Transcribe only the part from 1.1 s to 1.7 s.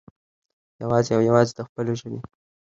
او يوازې د